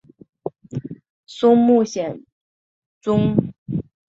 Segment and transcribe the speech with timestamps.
[1.27, 2.25] 松木宗显。